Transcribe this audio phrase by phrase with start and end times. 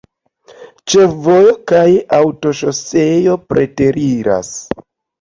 [0.93, 1.85] Ĉefvojo kaj
[2.21, 4.55] aŭtoŝoseo preteriras.